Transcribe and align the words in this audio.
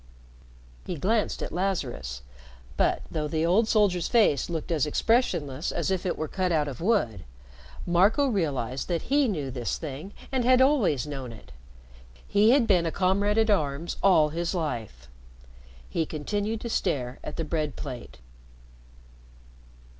He 0.83 0.95
glanced 0.95 1.43
at 1.43 1.51
Lazarus, 1.51 2.23
but, 2.75 3.03
though 3.11 3.27
the 3.27 3.45
old 3.45 3.67
soldier's 3.67 4.07
face 4.07 4.49
looked 4.49 4.71
as 4.71 4.87
expressionless 4.87 5.71
as 5.71 5.91
if 5.91 6.07
it 6.07 6.17
were 6.17 6.27
cut 6.27 6.51
out 6.51 6.67
of 6.67 6.81
wood, 6.81 7.23
Marco 7.85 8.25
realized 8.25 8.87
that 8.87 9.03
he 9.13 9.27
knew 9.27 9.51
this 9.51 9.77
thing 9.77 10.11
and 10.31 10.43
had 10.43 10.59
always 10.59 11.05
known 11.05 11.31
it. 11.31 11.51
He 12.27 12.49
had 12.49 12.65
been 12.65 12.87
a 12.87 12.91
comrade 12.91 13.37
at 13.37 13.51
arms 13.51 13.97
all 14.01 14.29
his 14.29 14.55
life. 14.55 15.07
He 15.87 16.07
continued 16.07 16.61
to 16.61 16.69
stare 16.69 17.19
at 17.23 17.35
the 17.35 17.45
bread 17.45 17.75
plate. 17.75 18.17